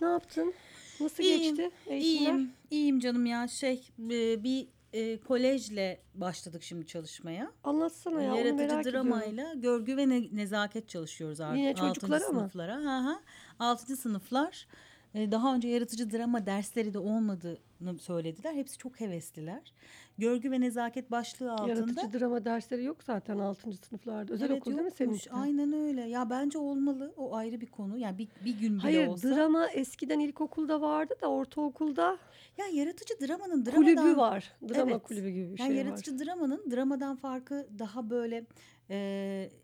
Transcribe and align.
Ne 0.00 0.08
yaptın? 0.08 0.54
Nasıl 1.00 1.22
İyiyim, 1.22 1.56
geçti 1.56 1.70
eğitimler? 1.86 2.00
İyiyim, 2.00 2.52
iyiyim 2.70 3.00
canım 3.00 3.26
ya. 3.26 3.48
Şey, 3.48 3.88
e, 4.10 4.44
bir 4.44 4.68
e, 4.92 5.20
kolejle 5.20 6.00
başladık 6.14 6.62
şimdi 6.62 6.86
çalışmaya. 6.86 7.52
Anlatsana 7.64 8.22
ya 8.22 8.34
onu 8.34 8.42
merak 8.44 8.60
Yaratıcı 8.60 8.88
ediyorum. 8.88 9.10
dramayla 9.10 9.54
görgü 9.54 9.96
ve 9.96 10.08
ne- 10.08 10.28
nezaket 10.36 10.88
çalışıyoruz 10.88 11.40
artık. 11.40 11.58
Yine 11.58 11.74
çocuklara 11.74 12.28
mı? 12.28 12.40
sınıflara. 12.40 12.76
Hı 12.76 12.98
hı. 13.10 13.18
Altıncı 13.58 13.96
sınıflar. 13.96 14.66
E, 15.14 15.32
Daha 15.32 15.54
önce 15.54 15.68
yaratıcı 15.68 16.12
drama 16.12 16.46
dersleri 16.46 16.94
de 16.94 16.98
olmadığını 16.98 17.98
söylediler. 18.00 18.54
Hepsi 18.54 18.78
çok 18.78 19.00
hevesliler. 19.00 19.72
Görgü 20.18 20.50
ve 20.50 20.60
nezaket 20.60 21.10
başlığı 21.10 21.52
altında. 21.52 21.68
Yaratıcı 21.68 22.20
drama 22.20 22.44
dersleri 22.44 22.84
yok 22.84 23.02
zaten 23.04 23.38
6. 23.38 23.72
sınıflarda. 23.72 24.32
Özel 24.32 24.52
okul 24.52 24.70
değil 24.70 24.82
mi 24.82 24.90
senin 24.90 25.08
yokmuş. 25.10 25.28
Aynen 25.32 25.72
öyle. 25.72 26.00
Ya 26.00 26.30
bence 26.30 26.58
olmalı. 26.58 27.14
O 27.16 27.34
ayrı 27.34 27.60
bir 27.60 27.66
konu. 27.66 27.98
Yani 27.98 28.18
bir, 28.18 28.28
bir 28.44 28.58
gün 28.58 28.72
bile 28.74 28.82
Hayır 28.82 29.06
olsa. 29.06 29.28
drama 29.36 29.66
eskiden 29.70 30.18
ilkokulda 30.20 30.80
vardı 30.80 31.14
da 31.22 31.26
ortaokulda 31.30 32.18
Ya 32.58 32.66
yaratıcı 32.72 33.14
dramanın 33.20 33.66
dramadan... 33.66 33.94
kulübü 33.96 34.16
var. 34.16 34.52
Drama 34.68 34.90
Evet. 34.90 35.02
kulübü 35.02 35.30
gibi 35.30 35.52
bir 35.52 35.58
Yani 35.58 35.68
şey 35.68 35.76
yaratıcı 35.76 36.12
var. 36.12 36.18
dramanın 36.26 36.70
dramadan 36.70 37.16
farkı 37.16 37.66
daha 37.78 38.10
böyle 38.10 38.44
e, 38.90 38.96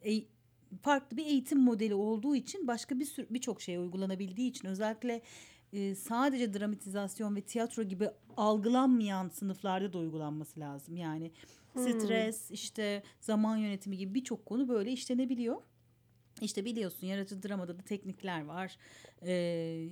e- 0.04 0.35
farklı 0.82 1.16
bir 1.16 1.26
eğitim 1.26 1.60
modeli 1.60 1.94
olduğu 1.94 2.36
için 2.36 2.66
başka 2.66 3.00
bir 3.00 3.04
sürü 3.04 3.26
birçok 3.30 3.62
şeye 3.62 3.80
uygulanabildiği 3.80 4.50
için 4.50 4.68
özellikle 4.68 5.22
e, 5.72 5.94
sadece 5.94 6.54
dramatizasyon 6.54 7.36
ve 7.36 7.40
tiyatro 7.40 7.82
gibi 7.82 8.08
algılanmayan 8.36 9.28
sınıflarda 9.28 9.92
da 9.92 9.98
uygulanması 9.98 10.60
lazım. 10.60 10.96
Yani 10.96 11.30
Hmm. 11.72 11.82
stres, 11.82 12.50
işte 12.50 13.02
zaman 13.20 13.56
yönetimi 13.56 13.96
gibi 13.96 14.14
birçok 14.14 14.46
konu 14.46 14.68
böyle 14.68 14.92
işlenebiliyor. 14.92 15.56
İşte 16.40 16.64
biliyorsun 16.64 17.06
yaratıcı 17.06 17.48
dramada 17.48 17.78
da 17.78 17.82
teknikler 17.82 18.44
var. 18.44 18.76
Ee, 19.26 19.88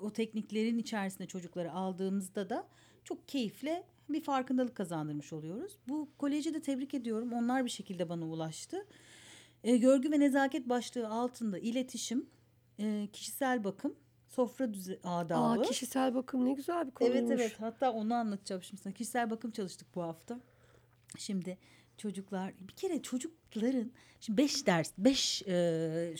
o 0.00 0.10
tekniklerin 0.12 0.78
içerisinde 0.78 1.26
çocukları 1.26 1.72
aldığımızda 1.72 2.50
da 2.50 2.68
çok 3.04 3.28
keyifle 3.28 3.84
bir 4.08 4.22
farkındalık 4.22 4.74
kazandırmış 4.74 5.32
oluyoruz. 5.32 5.78
Bu 5.88 6.08
koleji 6.18 6.54
de 6.54 6.60
tebrik 6.62 6.94
ediyorum. 6.94 7.32
Onlar 7.32 7.64
bir 7.64 7.70
şekilde 7.70 8.08
bana 8.08 8.26
ulaştı. 8.26 8.86
Ee, 9.64 9.76
görgü 9.76 10.10
ve 10.10 10.20
nezaket 10.20 10.68
başlığı 10.68 11.08
altında 11.08 11.58
iletişim, 11.58 12.26
e, 12.78 13.08
kişisel 13.12 13.64
bakım, 13.64 13.94
sofra 14.28 14.74
düze 14.74 14.98
adabı. 15.04 15.60
Aa, 15.60 15.62
kişisel 15.62 16.14
bakım 16.14 16.44
ne 16.44 16.52
güzel 16.52 16.86
bir 16.86 16.90
konuymuş. 16.90 17.20
Evet 17.20 17.40
evet 17.40 17.60
hatta 17.60 17.92
onu 17.92 18.14
anlatacağım 18.14 18.62
şimdi 18.62 18.82
sana. 18.82 18.92
Kişisel 18.92 19.30
bakım 19.30 19.50
çalıştık 19.50 19.94
bu 19.94 20.02
hafta. 20.02 20.40
Şimdi 21.18 21.58
çocuklar 21.98 22.52
bir 22.60 22.72
kere 22.72 23.02
çocukların 23.02 23.92
şimdi 24.20 24.38
5 24.38 24.66
ders 24.66 24.92
5 24.98 25.42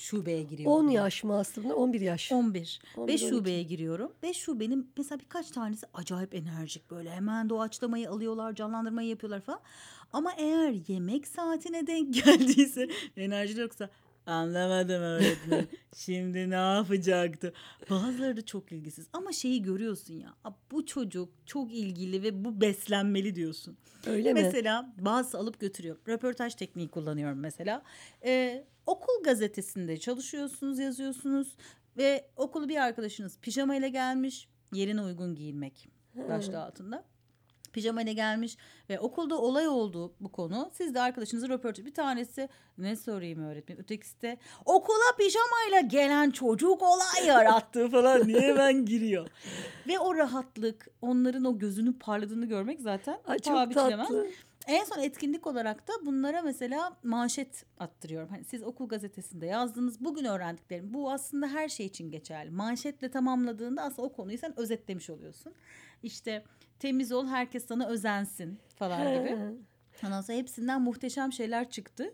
şubeye 0.00 0.42
giriyor. 0.42 0.70
10 0.72 0.88
yaş 0.88 1.24
mı 1.24 1.38
aslında? 1.38 1.76
11 1.76 2.00
yaş. 2.00 2.32
11. 2.32 2.80
11, 2.96 3.12
5 3.12 3.22
12. 3.22 3.36
şubeye 3.36 3.62
giriyorum. 3.62 4.12
5 4.22 4.36
şubenin 4.36 4.90
mesela 4.96 5.20
birkaç 5.20 5.50
tanesi 5.50 5.86
acayip 5.94 6.34
enerjik 6.34 6.90
böyle 6.90 7.10
hemen 7.10 7.48
doğaçlamayı 7.48 8.10
alıyorlar, 8.10 8.54
canlandırmayı 8.54 9.08
yapıyorlar 9.08 9.40
falan. 9.40 9.60
Ama 10.12 10.32
eğer 10.32 10.74
yemek 10.88 11.26
saatine 11.26 11.86
denk 11.86 12.14
geldiyse 12.24 12.88
enerji 13.16 13.60
yoksa 13.60 13.90
anlamadım 14.26 15.02
öğretmen. 15.02 15.66
Şimdi 15.96 16.50
ne 16.50 16.54
yapacaktı? 16.54 17.52
Bazıları 17.90 18.36
da 18.36 18.44
çok 18.44 18.72
ilgisiz 18.72 19.06
ama 19.12 19.32
şeyi 19.32 19.62
görüyorsun 19.62 20.14
ya. 20.14 20.34
"Aa, 20.44 20.50
Bu 20.70 20.86
çocuk 20.86 21.28
çok 21.46 21.72
ilgili 21.74 22.22
ve 22.22 22.44
bu 22.44 22.60
beslenmeli 22.60 23.34
diyorsun. 23.34 23.76
Öyle 24.06 24.32
mi? 24.32 24.42
Mesela 24.42 24.92
bazısı 24.98 25.38
alıp 25.38 25.60
götürüyor. 25.60 25.96
Röportaj 26.08 26.54
tekniği 26.54 26.88
kullanıyorum 26.88 27.38
mesela. 27.38 27.82
Ee, 28.24 28.64
okul 28.86 29.22
gazetesinde 29.24 29.96
çalışıyorsunuz, 29.96 30.78
yazıyorsunuz 30.78 31.56
ve 31.96 32.28
okulu 32.36 32.68
bir 32.68 32.76
arkadaşınız 32.76 33.38
pijama 33.42 33.76
ile 33.76 33.88
gelmiş. 33.88 34.48
Yerine 34.72 35.02
uygun 35.02 35.34
giyinmek 35.34 35.88
başlığı 36.28 36.62
altında. 36.62 37.04
Pijama 37.72 38.02
ile 38.02 38.12
gelmiş 38.12 38.56
ve 38.90 39.00
okulda 39.00 39.38
olay 39.38 39.68
oldu 39.68 40.14
bu 40.20 40.32
konu. 40.32 40.70
Siz 40.72 40.94
de 40.94 41.00
arkadaşınızı 41.00 41.48
röportaj 41.48 41.84
bir 41.86 41.94
tanesi 41.94 42.48
ne 42.78 42.96
sorayım 42.96 43.44
öğretmen 43.44 43.78
ötekisi 43.80 44.22
de 44.22 44.36
okula 44.64 45.16
pijamayla 45.18 45.80
gelen 45.80 46.30
çocuk 46.30 46.82
olay 46.82 47.26
yarattı 47.26 47.88
falan 47.90 48.28
diye 48.28 48.40
hemen 48.40 48.86
giriyor. 48.86 49.28
Ve 49.88 49.98
o 49.98 50.14
rahatlık 50.14 50.88
onların 51.02 51.44
o 51.44 51.58
gözünün 51.58 51.92
parladığını 51.92 52.46
görmek 52.46 52.80
zaten 52.80 53.18
Ay 53.26 53.38
çok 53.38 53.70
biçilemez. 53.70 54.08
tatlı. 54.08 54.26
En 54.66 54.84
son 54.84 54.98
etkinlik 55.02 55.46
olarak 55.46 55.88
da 55.88 55.92
bunlara 56.06 56.42
mesela 56.42 56.96
manşet 57.02 57.64
attırıyorum. 57.78 58.28
Hani 58.28 58.44
siz 58.44 58.62
okul 58.62 58.88
gazetesinde 58.88 59.46
yazdınız 59.46 60.00
bugün 60.00 60.24
öğrendiklerim. 60.24 60.94
Bu 60.94 61.12
aslında 61.12 61.48
her 61.48 61.68
şey 61.68 61.86
için 61.86 62.10
geçerli. 62.10 62.50
Manşetle 62.50 63.10
tamamladığında 63.10 63.82
aslında 63.82 64.08
o 64.08 64.12
konuyu 64.12 64.38
sen 64.38 64.58
özetlemiş 64.60 65.10
oluyorsun. 65.10 65.52
İşte 66.02 66.44
temiz 66.82 67.12
ol 67.12 67.26
herkes 67.26 67.66
sana 67.66 67.86
özensin 67.86 68.58
falan 68.76 69.14
gibi. 69.14 69.36
Ondan 70.04 70.20
sonra 70.20 70.38
hepsinden 70.38 70.82
muhteşem 70.82 71.32
şeyler 71.32 71.70
çıktı. 71.70 72.04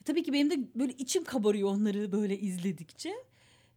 E, 0.00 0.04
tabii 0.04 0.22
ki 0.22 0.32
benim 0.32 0.50
de 0.50 0.58
böyle 0.74 0.92
içim 0.92 1.24
kabarıyor 1.24 1.68
onları 1.68 2.12
böyle 2.12 2.38
izledikçe. 2.38 3.12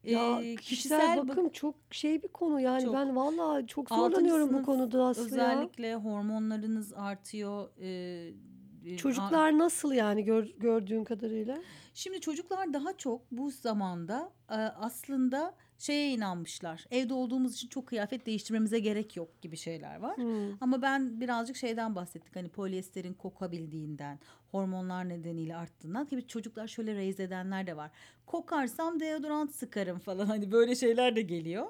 Ya 0.03 0.41
Ee, 0.41 0.55
kişisel, 0.55 1.17
bak- 1.17 1.27
bakım 1.27 1.49
çok 1.49 1.75
şey 1.91 2.23
bir 2.23 2.27
konu 2.27 2.59
yani 2.61 2.83
Çok. 2.83 2.93
ben 2.93 3.15
vallahi 3.15 3.67
çok 3.67 3.89
zorlanıyorum 3.89 4.53
bu 4.53 4.63
konuda 4.63 5.05
Aslı 5.05 5.21
ya. 5.21 5.25
özellikle 5.27 5.95
hormonlarınız 5.95 6.93
artıyor. 6.93 7.69
Ee, 7.81 8.97
Çocuklar 8.97 9.57
nasıl 9.57 9.93
yani 9.93 10.23
gör- 10.23 10.53
gördüğün 10.57 11.03
kadarıyla? 11.03 11.57
Şimdi 11.93 12.21
çocuklar 12.21 12.73
daha 12.73 12.97
çok 12.97 13.31
bu 13.31 13.51
zamanda 13.51 14.31
e, 14.49 14.53
aslında 14.55 15.55
şeye 15.79 16.11
inanmışlar. 16.11 16.85
Evde 16.91 17.13
olduğumuz 17.13 17.53
için 17.53 17.67
çok 17.67 17.87
kıyafet 17.87 18.25
değiştirmemize 18.25 18.79
gerek 18.79 19.15
yok 19.17 19.41
gibi 19.41 19.57
şeyler 19.57 19.99
var. 19.99 20.17
Hmm. 20.17 20.63
Ama 20.63 20.81
ben 20.81 21.21
birazcık 21.21 21.55
şeyden 21.55 21.95
bahsettik. 21.95 22.35
Hani 22.35 22.49
polyesterin 22.49 23.13
kokabildiğinden, 23.13 24.19
hormonlar 24.51 25.09
nedeniyle 25.09 25.55
arttığından. 25.55 26.05
Tabii 26.05 26.27
çocuklar 26.27 26.67
şöyle 26.67 26.95
reyiz 26.95 27.19
edenler 27.19 27.67
de 27.67 27.77
var. 27.77 27.91
Kokarsam 28.25 28.99
deodorant 28.99 29.51
sıkarım 29.55 29.99
falan. 29.99 30.25
Hani 30.25 30.51
böyle 30.51 30.75
şeyler 30.75 31.15
de 31.15 31.21
geliyor. 31.21 31.67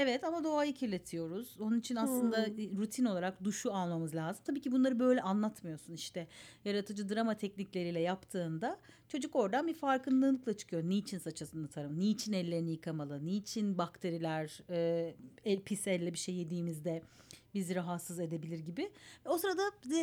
Evet 0.00 0.24
ama 0.24 0.44
doğayı 0.44 0.74
kirletiyoruz. 0.74 1.60
Onun 1.60 1.78
için 1.80 1.96
aslında 1.96 2.46
rutin 2.76 3.04
olarak 3.04 3.44
duşu 3.44 3.72
almamız 3.72 4.14
lazım. 4.14 4.44
Tabii 4.46 4.60
ki 4.60 4.72
bunları 4.72 4.98
böyle 4.98 5.22
anlatmıyorsun 5.22 5.92
işte. 5.92 6.28
Yaratıcı 6.64 7.08
drama 7.08 7.34
teknikleriyle 7.36 8.00
yaptığında 8.00 8.78
çocuk 9.08 9.36
oradan 9.36 9.66
bir 9.66 9.74
farkındalıkla 9.74 10.56
çıkıyor. 10.56 10.82
Niçin 10.82 11.18
saçını 11.18 11.68
tarım? 11.68 12.00
Niçin 12.00 12.32
ellerini 12.32 12.70
yıkamalı? 12.70 13.26
Niçin 13.26 13.78
bakteriler 13.78 14.60
e, 14.70 15.14
el, 15.44 15.60
pis 15.60 15.86
elle 15.86 16.12
bir 16.12 16.18
şey 16.18 16.34
yediğimizde 16.34 17.02
bizi 17.54 17.74
rahatsız 17.74 18.20
edebilir 18.20 18.58
gibi. 18.58 18.90
O 19.24 19.38
sırada 19.38 19.62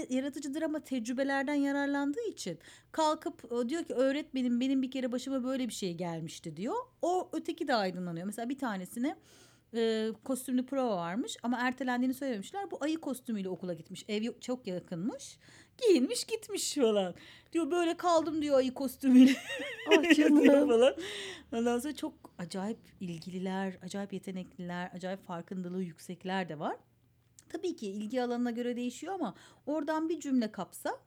yaratıcı 0.09 0.53
drama 0.53 0.79
tecrübelerden 0.79 1.53
yararlandığı 1.53 2.27
için 2.29 2.59
kalkıp 2.91 3.51
e, 3.51 3.69
diyor 3.69 3.83
ki 3.83 3.93
öğretmenim 3.93 4.59
benim 4.59 4.81
bir 4.81 4.91
kere 4.91 5.11
başıma 5.11 5.43
böyle 5.43 5.67
bir 5.67 5.73
şey 5.73 5.93
gelmişti 5.93 6.57
diyor. 6.57 6.75
O 7.01 7.29
öteki 7.33 7.67
de 7.67 7.75
aydınlanıyor. 7.75 8.25
Mesela 8.25 8.49
bir 8.49 8.57
tanesine 8.57 9.15
e, 9.75 10.11
kostümlü 10.23 10.65
prova 10.65 10.97
varmış 10.97 11.37
ama 11.43 11.57
ertelendiğini 11.59 12.13
söylememişler. 12.13 12.71
Bu 12.71 12.77
ayı 12.81 12.97
kostümüyle 12.97 13.49
okula 13.49 13.73
gitmiş. 13.73 14.05
Ev 14.07 14.23
yok- 14.23 14.41
çok 14.41 14.67
yakınmış. 14.67 15.37
Giyinmiş 15.77 16.23
gitmiş 16.23 16.75
falan. 16.75 17.13
Diyor 17.53 17.71
böyle 17.71 17.97
kaldım 17.97 18.41
diyor 18.41 18.57
ayı 18.57 18.73
kostümüyle. 18.73 19.35
Ah 19.89 20.15
canım. 20.15 20.45
falan. 20.69 20.93
Ondan 21.53 21.79
sonra 21.79 21.95
çok 21.95 22.13
acayip 22.37 22.77
ilgililer, 22.99 23.77
acayip 23.83 24.13
yetenekliler, 24.13 24.91
acayip 24.93 25.27
farkındalığı 25.27 25.83
yüksekler 25.83 26.49
de 26.49 26.59
var. 26.59 26.75
Tabii 27.49 27.75
ki 27.75 27.87
ilgi 27.87 28.23
alanına 28.23 28.51
göre 28.51 28.75
değişiyor 28.75 29.13
ama 29.13 29.35
oradan 29.65 30.09
bir 30.09 30.19
cümle 30.19 30.51
kapsa 30.51 30.97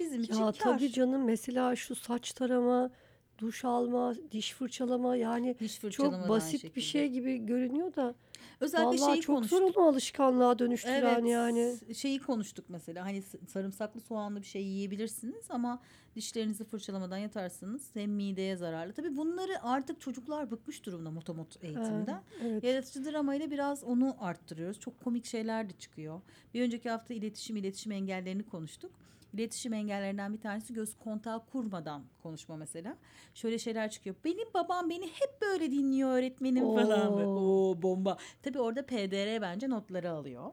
bizim 0.00 0.22
için 0.22 0.34
Ya 0.34 0.40
kar. 0.46 0.52
tabii 0.52 0.92
canım 0.92 1.24
mesela 1.24 1.76
şu 1.76 1.94
saç 1.94 2.32
tarama, 2.32 2.90
duş 3.38 3.64
alma, 3.64 4.14
diş 4.30 4.52
fırçalama 4.52 5.16
yani 5.16 5.56
Diş 5.60 5.80
çok 5.80 6.28
basit 6.28 6.76
bir 6.76 6.80
şey 6.80 7.08
gibi 7.08 7.46
görünüyor 7.46 7.94
da 7.96 8.14
Özellikle 8.60 9.00
vallahi 9.00 9.12
şeyi 9.12 9.22
çok 9.22 9.36
konuştuk. 9.36 9.58
zor 9.58 9.74
onu 9.74 9.88
alışkanlığa 9.88 10.58
dönüştüren 10.58 11.20
Evet, 11.20 11.30
yani. 11.30 11.76
şeyi 11.94 12.18
konuştuk 12.20 12.64
mesela 12.68 13.04
hani 13.04 13.22
sarımsaklı 13.22 14.00
soğanlı 14.00 14.40
bir 14.40 14.46
şey 14.46 14.62
yiyebilirsiniz 14.64 15.50
ama 15.50 15.80
dişlerinizi 16.16 16.64
fırçalamadan 16.64 17.18
yatarsanız 17.18 17.90
hem 17.94 18.10
mideye 18.10 18.56
zararlı. 18.56 18.92
Tabii 18.92 19.16
bunları 19.16 19.62
artık 19.62 20.00
çocuklar 20.00 20.50
bıkmış 20.50 20.86
durumda 20.86 21.10
motomot 21.10 21.64
eğitimden. 21.64 22.22
Evet. 22.42 22.64
Yaratıcı 22.64 23.12
dramayla 23.12 23.50
biraz 23.50 23.84
onu 23.84 24.16
arttırıyoruz. 24.20 24.80
Çok 24.80 25.00
komik 25.04 25.24
şeyler 25.24 25.68
de 25.68 25.72
çıkıyor. 25.78 26.20
Bir 26.54 26.62
önceki 26.62 26.90
hafta 26.90 27.14
iletişim 27.14 27.56
iletişim 27.56 27.92
engellerini 27.92 28.42
konuştuk. 28.42 28.90
İletişim 29.34 29.72
engellerinden 29.72 30.32
bir 30.32 30.40
tanesi 30.40 30.74
göz 30.74 30.94
kontağı 30.98 31.46
kurmadan 31.46 32.04
konuşma 32.22 32.56
mesela. 32.56 32.96
Şöyle 33.34 33.58
şeyler 33.58 33.90
çıkıyor. 33.90 34.16
Benim 34.24 34.48
babam 34.54 34.90
beni 34.90 35.06
hep 35.06 35.40
böyle 35.42 35.70
dinliyor 35.70 36.10
öğretmenim 36.10 36.74
falan. 36.74 37.16
Böyle, 37.16 37.28
Oo. 37.28 37.70
Oo 37.70 37.82
bomba. 37.82 38.16
Tabii 38.42 38.60
orada 38.60 38.86
PDR 38.86 39.40
bence 39.42 39.70
notları 39.70 40.10
alıyor. 40.10 40.52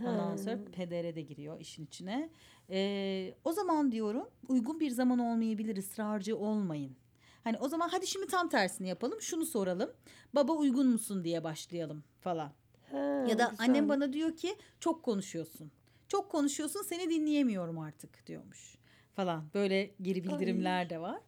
Ondan 0.00 0.36
sonra 0.36 0.58
PDR 0.72 1.14
de 1.16 1.22
giriyor 1.22 1.60
işin 1.60 1.84
içine. 1.86 2.30
Ee, 2.70 3.34
o 3.44 3.52
zaman 3.52 3.92
diyorum 3.92 4.28
uygun 4.48 4.80
bir 4.80 4.90
zaman 4.90 5.18
olmayabilir 5.18 5.76
ısrarcı 5.76 6.36
olmayın. 6.36 6.96
Hani 7.44 7.58
o 7.58 7.68
zaman 7.68 7.88
hadi 7.88 8.06
şimdi 8.06 8.26
tam 8.26 8.48
tersini 8.48 8.88
yapalım. 8.88 9.20
Şunu 9.20 9.46
soralım. 9.46 9.90
Baba 10.34 10.52
uygun 10.52 10.86
musun 10.86 11.24
diye 11.24 11.44
başlayalım 11.44 12.04
falan. 12.20 12.52
Ha, 12.92 12.96
Ya 13.28 13.38
da 13.38 13.48
güzel. 13.50 13.66
annem 13.66 13.88
bana 13.88 14.12
diyor 14.12 14.36
ki 14.36 14.56
çok 14.80 15.02
konuşuyorsun. 15.02 15.70
Çok 16.08 16.30
konuşuyorsun 16.30 16.82
seni 16.82 17.10
dinleyemiyorum 17.10 17.78
artık 17.78 18.26
diyormuş 18.26 18.78
falan. 19.16 19.44
Böyle 19.54 19.90
geri 20.02 20.24
bildirimler 20.24 20.90
de 20.90 21.00
var. 21.00 21.20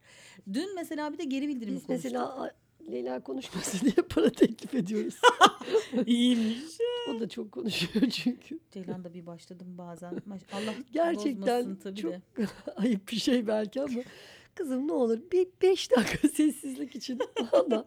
Dün 0.53 0.75
mesela 0.75 1.13
bir 1.13 1.19
de 1.19 1.25
geri 1.25 1.49
bildirimi 1.49 1.77
Biz 1.77 1.87
konuştuk. 1.87 2.13
mesela 2.13 2.55
Leyla 2.93 3.21
konuşmasın 3.23 3.81
diye 3.81 4.07
para 4.09 4.31
teklif 4.31 4.75
ediyoruz. 4.75 5.21
iyiymiş. 6.07 6.59
o 7.11 7.21
da 7.21 7.29
çok 7.29 7.53
konuşuyor 7.53 8.11
çünkü. 8.11 8.59
Ceylan 8.71 9.05
da 9.05 9.15
bir 9.15 9.27
başladım 9.27 9.67
bazen. 9.79 10.13
Allah 10.53 10.75
Gerçekten 10.93 11.77
tabii 11.77 11.97
çok 11.97 12.13
de. 12.13 12.21
ayıp 12.77 13.09
bir 13.09 13.17
şey 13.17 13.47
belki 13.47 13.83
ama 13.83 14.01
kızım 14.55 14.89
ne 14.89 14.93
olur 14.93 15.19
bir 15.33 15.49
beş 15.63 15.91
dakika 15.91 16.29
sessizlik 16.35 16.95
için 16.97 17.19
valla 17.53 17.85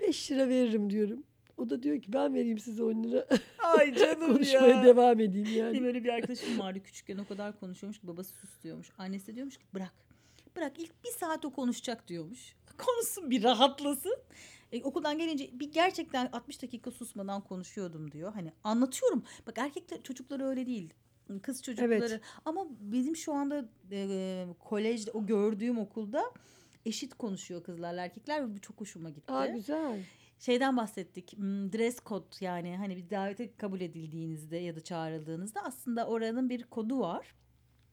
beş 0.00 0.30
lira 0.30 0.48
veririm 0.48 0.90
diyorum. 0.90 1.24
O 1.62 1.70
da 1.70 1.82
diyor 1.82 2.02
ki 2.02 2.12
ben 2.12 2.34
vereyim 2.34 2.58
size 2.58 2.82
10 2.82 3.04
lira 3.04 3.26
Ay 3.58 3.94
canım 3.98 4.32
konuşmaya 4.32 4.84
devam 4.84 5.20
edeyim 5.20 5.46
Benim 5.46 5.58
yani. 5.58 5.86
öyle 5.86 6.04
bir 6.04 6.08
arkadaşım 6.08 6.58
vardı 6.58 6.82
küçükken 6.82 7.18
o 7.18 7.26
kadar 7.26 7.60
konuşuyormuş 7.60 8.00
ki 8.00 8.06
babası 8.06 8.34
sus 8.34 8.62
diyormuş. 8.62 8.90
Annesi 8.98 9.26
de 9.26 9.34
diyormuş 9.34 9.56
ki 9.56 9.64
bırak. 9.74 9.92
Bırak 10.56 10.72
ilk 10.78 11.04
bir 11.04 11.10
saat 11.10 11.44
o 11.44 11.52
konuşacak 11.52 12.08
diyormuş. 12.08 12.54
Konuşsun 12.78 13.30
bir 13.30 13.42
rahatlasın. 13.42 14.16
E, 14.72 14.82
okuldan 14.82 15.18
gelince 15.18 15.50
bir 15.52 15.72
gerçekten 15.72 16.28
60 16.32 16.62
dakika 16.62 16.90
susmadan 16.90 17.40
konuşuyordum 17.40 18.12
diyor. 18.12 18.32
Hani 18.32 18.52
anlatıyorum. 18.64 19.24
Bak 19.46 19.58
erkekler 19.58 20.02
çocukları 20.02 20.44
öyle 20.46 20.66
değil. 20.66 20.94
Kız 21.42 21.62
çocukları. 21.62 21.94
Evet. 21.94 22.20
Ama 22.44 22.66
bizim 22.80 23.16
şu 23.16 23.32
anda 23.32 23.64
e, 23.90 24.46
kolejde 24.58 25.10
o 25.10 25.26
gördüğüm 25.26 25.78
okulda 25.78 26.22
eşit 26.86 27.14
konuşuyor 27.14 27.62
kızlarla 27.64 28.04
erkekler 28.04 28.42
ve 28.42 28.54
bu 28.54 28.60
çok 28.60 28.80
hoşuma 28.80 29.10
gitti 29.10 29.32
Aa 29.32 29.46
güzel. 29.46 30.04
Şeyden 30.42 30.76
bahsettik. 30.76 31.32
Hmm, 31.36 31.72
Dress 31.72 31.98
code 32.06 32.26
yani 32.40 32.76
hani 32.76 32.96
bir 32.96 33.10
davete 33.10 33.56
kabul 33.56 33.80
edildiğinizde 33.80 34.56
ya 34.56 34.76
da 34.76 34.80
çağrıldığınızda 34.80 35.60
aslında 35.64 36.06
oranın 36.06 36.50
bir 36.50 36.62
kodu 36.62 37.00
var. 37.00 37.34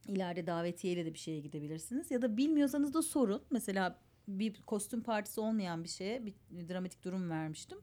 İleride 0.07 0.47
davetiyeyle 0.47 1.05
de 1.05 1.13
bir 1.13 1.19
şeye 1.19 1.39
gidebilirsiniz 1.39 2.11
ya 2.11 2.21
da 2.21 2.37
bilmiyorsanız 2.37 2.93
da 2.93 3.01
sorun. 3.01 3.41
Mesela 3.51 3.99
bir 4.27 4.61
kostüm 4.61 5.03
partisi 5.03 5.41
olmayan 5.41 5.83
bir 5.83 5.89
şeye 5.89 6.25
bir 6.25 6.33
dramatik 6.69 7.03
durum 7.03 7.29
vermiştim. 7.29 7.77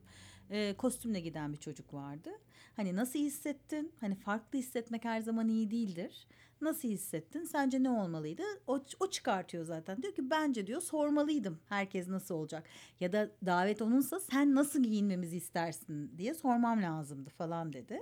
Ee, 0.49 0.75
kostümle 0.77 1.19
giden 1.19 1.53
bir 1.53 1.57
çocuk 1.57 1.93
vardı. 1.93 2.29
Hani 2.77 2.95
nasıl 2.95 3.19
hissettin? 3.19 3.91
Hani 3.99 4.15
farklı 4.15 4.59
hissetmek 4.59 5.05
her 5.05 5.21
zaman 5.21 5.47
iyi 5.47 5.71
değildir. 5.71 6.27
Nasıl 6.61 6.87
hissettin? 6.87 7.43
Sence 7.43 7.83
ne 7.83 7.89
olmalıydı? 7.89 8.43
O, 8.67 8.79
o 8.99 9.09
çıkartıyor 9.09 9.63
zaten. 9.63 10.01
Diyor 10.01 10.15
ki 10.15 10.29
bence 10.29 10.67
diyor 10.67 10.81
sormalıydım. 10.81 11.59
Herkes 11.69 12.07
nasıl 12.07 12.35
olacak? 12.35 12.63
Ya 12.99 13.11
da 13.13 13.29
davet 13.45 13.81
onunsa 13.81 14.19
sen 14.19 14.55
nasıl 14.55 14.83
giyinmemizi 14.83 15.37
istersin 15.37 16.11
diye 16.17 16.33
sormam 16.33 16.81
lazımdı 16.81 17.29
falan 17.29 17.73
dedi. 17.73 17.99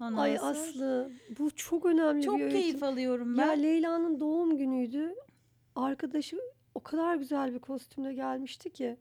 Ondan 0.00 0.16
Ay 0.16 0.38
Aslı 0.38 1.10
bu 1.38 1.50
çok 1.56 1.86
önemli 1.86 2.22
çok 2.22 2.38
bir 2.38 2.42
öğretim. 2.42 2.60
keyif 2.60 2.82
alıyorum 2.82 3.34
Ya 3.38 3.48
ben. 3.48 3.62
Leyla'nın 3.62 4.20
doğum 4.20 4.56
günüydü. 4.58 5.14
Arkadaşı 5.76 6.40
o 6.74 6.80
kadar 6.80 7.16
güzel 7.16 7.54
bir 7.54 7.58
kostümle 7.58 8.12
gelmişti 8.14 8.70
ki. 8.70 8.96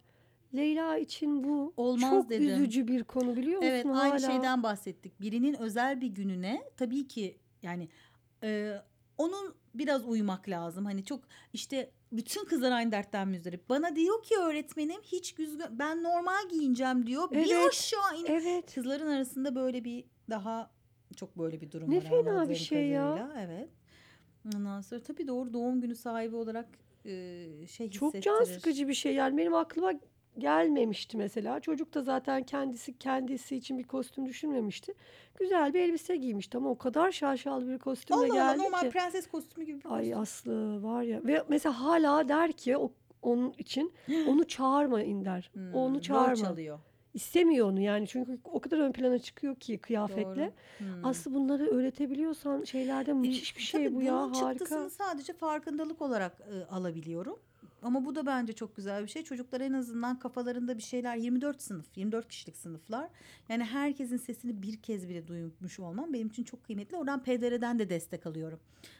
Leyla 0.55 0.97
için 0.97 1.43
bu 1.43 1.73
Olmaz 1.77 2.09
çok 2.11 2.29
dedim. 2.29 2.47
üzücü 2.49 2.87
bir 2.87 3.03
konu 3.03 3.35
biliyor 3.35 3.57
musun 3.57 3.69
Evet 3.71 3.85
hala? 3.85 3.99
aynı 4.01 4.19
şeyden 4.19 4.63
bahsettik. 4.63 5.21
Birinin 5.21 5.53
özel 5.53 6.01
bir 6.01 6.07
gününe 6.07 6.61
tabii 6.77 7.07
ki 7.07 7.37
yani 7.63 7.89
e, 8.43 8.73
onun 9.17 9.55
biraz 9.75 10.05
uymak 10.05 10.49
lazım. 10.49 10.85
Hani 10.85 11.05
çok 11.05 11.23
işte 11.53 11.91
bütün 12.11 12.45
kızlar 12.45 12.71
aynı 12.71 12.91
dertten 12.91 13.27
müzdarip. 13.27 13.69
Bana 13.69 13.95
diyor 13.95 14.23
ki 14.23 14.35
öğretmenim 14.37 15.01
hiç 15.01 15.33
güzgün 15.35 15.65
ben 15.79 16.03
normal 16.03 16.49
giyineceğim 16.49 17.05
diyor. 17.07 17.31
Bir 17.31 17.37
Evet, 17.37 17.69
aşağı 17.69 18.17
in. 18.19 18.25
Evet. 18.25 18.75
Kızların 18.75 19.07
arasında 19.07 19.55
böyle 19.55 19.83
bir 19.83 20.03
daha 20.29 20.71
çok 21.15 21.37
böyle 21.37 21.61
bir 21.61 21.71
durum 21.71 21.91
Ne 21.91 21.97
var. 21.97 22.01
fena 22.01 22.49
bir 22.49 22.55
şey 22.55 22.87
ya. 22.87 23.01
kadarıyla. 23.09 23.41
Evet. 23.41 23.69
Ondan 24.55 24.81
sonra 24.81 25.03
tabii 25.03 25.27
doğru 25.27 25.53
doğum 25.53 25.81
günü 25.81 25.95
sahibi 25.95 26.35
olarak 26.35 26.67
e, 27.05 27.45
şey 27.67 27.89
Çok 27.91 28.21
can 28.21 28.43
sıkıcı 28.43 28.87
bir 28.87 28.93
şey 28.93 29.13
yani 29.13 29.37
benim 29.37 29.53
aklıma 29.53 29.91
gelmemişti 30.39 31.17
mesela. 31.17 31.59
Çocuk 31.59 31.93
da 31.93 32.01
zaten 32.01 32.43
kendisi 32.43 32.97
kendisi 32.97 33.55
için 33.55 33.77
bir 33.77 33.83
kostüm 33.83 34.25
düşünmemişti. 34.25 34.93
Güzel 35.39 35.73
bir 35.73 35.79
elbise 35.79 36.15
giymişti 36.15 36.57
ama 36.57 36.69
o 36.69 36.77
kadar 36.77 37.11
şaşalı 37.11 37.67
bir 37.69 37.77
kostümle 37.79 38.19
Allah 38.19 38.43
Allah 38.43 38.53
geldi 38.53 38.63
normal 38.63 38.81
ki. 38.81 38.89
prenses 38.89 39.27
kostümü 39.27 39.65
gibi 39.65 39.79
bir 39.83 39.91
Ay 39.91 40.01
kostüm. 40.03 40.19
Aslı 40.19 40.83
var 40.83 41.03
ya 41.03 41.21
ve 41.23 41.43
mesela 41.49 41.81
hala 41.81 42.29
der 42.29 42.51
ki 42.51 42.77
o, 42.77 42.91
onun 43.21 43.53
için 43.57 43.93
onu 44.27 44.47
çağırmayın 44.47 45.25
der. 45.25 45.49
Hmm, 45.53 45.73
onu 45.73 46.01
çağırma. 46.01 46.35
çalıyor. 46.35 46.79
İstemiyor 47.13 47.67
onu 47.71 47.81
yani 47.81 48.07
çünkü 48.07 48.39
o 48.43 48.59
kadar 48.59 48.77
ön 48.77 48.91
plana 48.91 49.19
çıkıyor 49.19 49.55
ki 49.55 49.77
kıyafetle. 49.77 50.51
Doğru. 50.79 50.85
Hmm. 50.95 51.05
Aslı 51.05 51.33
bunları 51.33 51.65
öğretebiliyorsan 51.67 52.63
şeylerde 52.63 53.13
müthiş 53.13 53.57
bir 53.57 53.61
şey 53.61 53.85
Tabii 53.85 53.95
bu 53.95 54.01
ya 54.01 54.13
bunun 54.13 54.33
harika. 54.33 54.49
çıktısını 54.49 54.89
sadece 54.89 55.33
farkındalık 55.33 56.01
olarak 56.01 56.37
e, 56.51 56.65
alabiliyorum. 56.75 57.39
Ama 57.81 58.05
bu 58.05 58.15
da 58.15 58.25
bence 58.25 58.53
çok 58.53 58.75
güzel 58.75 59.03
bir 59.03 59.07
şey. 59.07 59.23
Çocuklar 59.23 59.61
en 59.61 59.73
azından 59.73 60.19
kafalarında 60.19 60.77
bir 60.77 60.83
şeyler 60.83 61.15
24 61.15 61.61
sınıf, 61.61 61.97
24 61.97 62.29
kişilik 62.29 62.57
sınıflar. 62.57 63.09
Yani 63.49 63.63
herkesin 63.63 64.17
sesini 64.17 64.61
bir 64.61 64.81
kez 64.81 65.09
bile 65.09 65.27
duymuş 65.27 65.79
olmam 65.79 66.13
benim 66.13 66.27
için 66.27 66.43
çok 66.43 66.63
kıymetli. 66.63 66.97
Oradan 66.97 67.23
PDR'den 67.23 67.79
de 67.79 67.89
destek 67.89 68.25
alıyorum. 68.25 68.59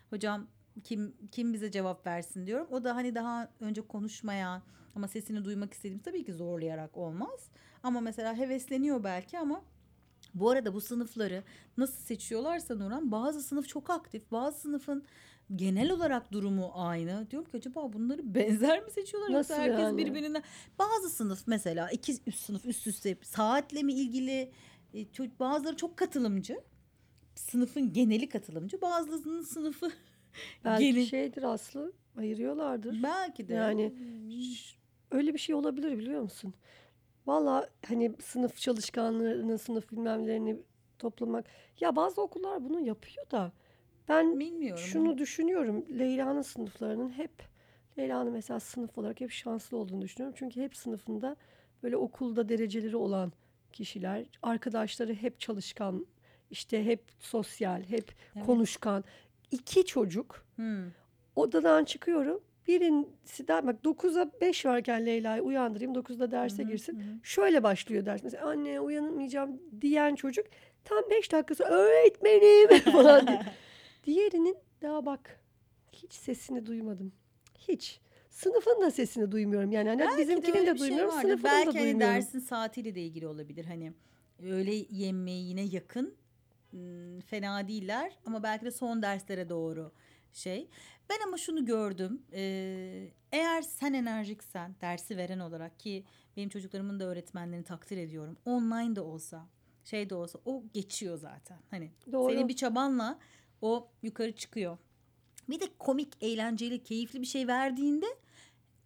Hocam 0.10 0.48
kim 0.84 1.14
kim 1.32 1.54
bize 1.54 1.72
cevap 1.72 2.08
versin 2.08 2.46
diyorum. 2.46 2.68
O 2.72 2.84
da 2.84 2.96
hani 2.96 3.16
daha 3.16 3.52
önce 3.60 3.82
konuşmayan 3.82 4.62
ama 4.96 5.08
sesini 5.08 5.46
duymak 5.46 5.74
istediğim 5.74 6.00
tabii 6.00 6.26
ki 6.26 6.34
zorlayarak 6.34 6.98
olmaz. 6.98 7.50
Ama 7.84 8.02
mesela 8.02 8.38
hevesleniyor 8.38 9.04
belki 9.04 9.40
ama 9.40 9.62
bu 10.34 10.50
arada 10.50 10.74
bu 10.74 10.82
sınıfları 10.82 11.44
nasıl 11.78 12.04
seçiyorlarsa 12.04 12.76
Nurhan 12.76 13.12
bazı 13.12 13.42
sınıf 13.42 13.68
çok 13.68 13.90
aktif 13.90 14.32
bazı 14.32 14.60
sınıfın 14.60 15.06
genel 15.56 15.92
olarak 15.92 16.32
durumu 16.32 16.72
aynı. 16.76 17.28
Diyorum 17.32 17.50
ki 17.50 17.58
acaba 17.58 17.94
bunları 17.94 18.36
benzer 18.36 18.84
mi 18.84 18.92
seçiyorlar 18.92 19.30
yoksa 19.30 19.54
Nasıl 19.54 19.64
herkes 19.64 19.80
yani? 19.86 19.98
birbirinden 19.98 20.44
bazı 20.80 21.10
sınıf 21.10 21.44
mesela 21.48 21.90
iki 21.92 22.14
üst 22.28 22.40
sınıf 22.40 22.66
üst 22.66 22.88
üste 22.88 23.18
saatle 23.24 23.84
mi 23.84 23.94
ilgili 23.94 24.52
e, 24.94 25.06
bazıları 25.40 25.76
çok 25.76 25.98
katılımcı 25.98 26.60
sınıfın 27.36 27.94
geneli 27.94 28.30
katılımcı 28.30 28.82
bazılarının 28.82 29.42
sınıfı 29.42 29.92
Belki 30.66 30.94
gene- 30.94 31.06
şeydir 31.06 31.44
Aslı 31.44 31.94
ayırıyorlardır. 32.18 33.04
belki 33.04 33.48
de 33.48 33.54
Yani 33.54 33.94
öyle 35.12 35.34
bir 35.34 35.40
şey 35.40 35.56
olabilir 35.56 35.98
biliyor 35.98 36.22
musun? 36.22 36.54
Valla 37.28 37.70
hani 37.88 38.12
sınıf 38.24 38.58
çalışkanlarını, 38.58 39.58
sınıf 39.60 39.92
bilmemlerini 39.92 40.58
toplamak. 41.00 41.46
Ya 41.80 41.96
bazı 41.96 42.22
okullar 42.22 42.64
bunu 42.64 42.80
yapıyor 42.80 43.32
da 43.32 43.52
ben 44.10 44.40
bilmiyorum. 44.40 44.84
şunu 44.84 45.18
düşünüyorum. 45.18 45.86
Leyla'nın 46.00 46.42
sınıflarının 46.42 47.10
hep 47.10 47.32
Leyla'nın 47.98 48.32
mesela 48.34 48.60
sınıf 48.60 48.98
olarak 48.98 49.22
hep 49.22 49.32
şanslı 49.32 49.78
olduğunu 49.78 50.02
düşünüyorum. 50.02 50.36
Çünkü 50.40 50.62
hep 50.62 50.76
sınıfında 50.78 51.36
böyle 51.84 51.98
okulda 51.98 52.50
dereceleri 52.50 52.96
olan 52.98 53.32
kişiler, 53.74 54.26
arkadaşları 54.42 55.14
hep 55.14 55.40
çalışkan, 55.40 56.06
işte 56.52 56.86
hep 56.86 57.04
sosyal, 57.20 57.84
hep 57.84 58.12
Evet. 58.36 58.46
konuşkan. 58.46 59.04
İki 59.52 59.86
çocuk 59.86 60.46
Hmm. 60.56 60.84
odadan 61.36 61.84
çıkıyorum. 61.86 62.42
Birincisi 62.68 63.48
de 63.48 63.68
bak 63.68 63.76
9'a 63.84 64.32
5 64.42 64.66
varken 64.66 65.06
Leyla'yı 65.06 65.42
uyandırayım. 65.42 65.94
9'da 65.96 66.32
derse 66.32 66.64
girsin. 66.64 67.00
hı 67.00 67.04
hı. 67.04 67.20
Şöyle 67.24 67.64
başlıyor 67.64 68.06
ders. 68.06 68.24
Mesela 68.24 68.48
anne 68.50 68.80
uyanamayacağım 68.80 69.60
diyen 69.82 70.16
çocuk 70.16 70.46
tam 70.86 71.04
5 71.10 71.32
dakikası 71.32 71.64
öğretmenim 71.64 72.80
falan 72.92 73.28
diye. 73.28 73.42
Diğerinin 74.04 74.58
daha 74.82 75.06
bak 75.06 75.40
hiç 75.92 76.14
sesini 76.14 76.66
duymadım. 76.66 77.12
Hiç. 77.58 78.00
Sınıfın 78.30 78.82
da 78.82 78.92
sesini 78.92 79.32
duymuyorum. 79.32 79.72
Yani 79.72 79.90
hani 79.90 80.00
Belki 80.00 80.18
de 80.18 80.22
bizimkinin 80.22 80.66
de 80.66 80.74
bir 80.74 80.80
şey 80.80 80.88
duymuyorum, 80.88 81.16
vardır. 81.16 81.22
sınıfının 81.22 81.44
Belki 81.52 81.68
da 81.68 81.80
hani 81.80 81.84
duymuyorum. 81.86 82.16
dersin 82.16 82.40
saatiyle 82.40 82.96
de 82.96 83.02
ilgili 83.02 83.28
olabilir. 83.28 83.66
Hani 83.66 83.94
öğle 84.44 84.86
yemeğine 84.90 85.62
yakın 85.62 86.16
hmm, 86.72 87.20
fena 87.20 87.68
değiller 87.68 88.20
ama 88.26 88.44
belki 88.44 88.66
de 88.66 88.72
son 88.72 89.02
derslere 89.02 89.50
doğru 89.50 89.92
şey. 90.34 90.70
Ben 91.10 91.18
ama 91.28 91.38
şunu 91.38 91.66
gördüm. 91.66 92.22
Ee, 92.34 93.10
eğer 93.32 93.62
sen 93.62 93.94
enerjiksen 93.94 94.76
dersi 94.82 95.18
veren 95.18 95.40
olarak 95.40 95.80
ki 95.80 96.04
benim 96.38 96.50
çocuklarımın 96.50 97.00
da 97.00 97.06
öğretmenlerini 97.06 97.66
takdir 97.66 97.98
ediyorum. 97.98 98.38
Online 98.46 98.96
de 98.96 99.02
olsa 99.02 99.48
şey 99.84 100.10
de 100.10 100.16
olsa 100.16 100.40
o 100.46 100.64
geçiyor 100.74 101.18
zaten. 101.18 101.58
Hani 101.72 101.92
Doğru. 102.12 102.34
senin 102.34 102.48
bir 102.48 102.56
çabanla 102.56 103.20
o 103.62 103.88
yukarı 104.02 104.32
çıkıyor. 104.32 104.78
Bir 105.50 105.60
de 105.60 105.66
komik, 105.80 106.14
eğlenceli, 106.22 106.84
keyifli 106.84 107.22
bir 107.22 107.28
şey 107.28 107.48
verdiğinde 107.48 108.06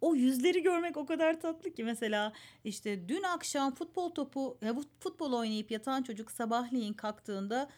o 0.00 0.14
yüzleri 0.14 0.62
görmek 0.62 0.96
o 0.96 1.06
kadar 1.06 1.40
tatlı 1.40 1.70
ki 1.70 1.84
mesela 1.84 2.32
işte 2.64 3.08
dün 3.08 3.22
akşam 3.22 3.74
futbol 3.74 4.10
topu 4.10 4.58
futbol 5.00 5.32
oynayıp 5.32 5.70
yatan 5.70 6.02
çocuk 6.02 6.30
sabahleyin 6.30 6.92
kalktığında 6.92 7.68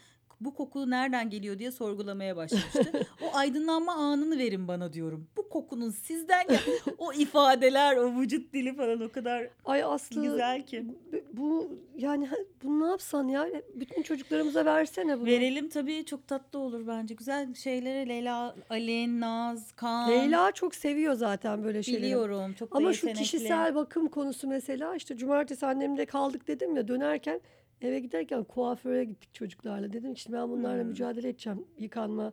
bu 0.40 0.54
koku 0.54 0.90
nereden 0.90 1.30
geliyor 1.30 1.58
diye 1.58 1.70
sorgulamaya 1.70 2.36
başlamıştı. 2.36 3.06
o 3.22 3.36
aydınlanma 3.36 3.92
anını 3.92 4.38
verin 4.38 4.68
bana 4.68 4.92
diyorum. 4.92 5.26
Bu 5.36 5.48
kokunun 5.48 5.90
sizden 5.90 6.46
gel. 6.48 6.60
o 6.98 7.12
ifadeler, 7.12 7.96
o 7.96 8.20
vücut 8.20 8.52
dili 8.52 8.76
falan 8.76 9.00
o 9.00 9.08
kadar 9.12 9.48
Ay 9.64 9.82
Aslı 9.84 10.22
güzel 10.22 10.66
ki. 10.66 10.84
bu- 11.32 11.70
yani 11.98 12.28
bunu 12.62 12.86
ne 12.86 12.90
yapsan 12.90 13.28
ya 13.28 13.48
bütün 13.74 14.02
çocuklarımıza 14.02 14.64
versene 14.64 15.20
bunu. 15.20 15.26
Verelim 15.26 15.68
tabii 15.68 16.04
çok 16.04 16.28
tatlı 16.28 16.58
olur 16.58 16.86
bence. 16.86 17.14
Güzel 17.14 17.54
şeylere 17.54 18.08
Leyla, 18.08 18.56
Alin, 18.70 19.20
Naz, 19.20 19.72
Kaan. 19.72 20.10
Leyla 20.10 20.52
çok 20.52 20.74
seviyor 20.74 21.14
zaten 21.14 21.64
böyle 21.64 21.82
şeyleri. 21.82 22.02
biliyorum. 22.02 22.52
Çok 22.58 22.72
da 22.72 22.76
Ama 22.78 22.92
şu 22.92 23.06
yetenekli. 23.06 23.22
kişisel 23.32 23.74
bakım 23.74 24.08
konusu 24.08 24.48
mesela 24.48 24.94
işte 24.94 25.16
cumartesi 25.16 25.66
annemde 25.66 26.06
kaldık 26.06 26.48
dedim 26.48 26.76
ya 26.76 26.88
dönerken 26.88 27.40
eve 27.80 27.98
giderken 28.00 28.44
kuaföre 28.44 29.04
gittik 29.04 29.34
çocuklarla. 29.34 29.92
Dedim 29.92 30.12
işte 30.12 30.32
ben 30.32 30.50
bunlarla 30.50 30.82
Hmm. 30.82 30.88
mücadele 30.88 31.28
edeceğim. 31.28 31.64
Yıkanma, 31.78 32.32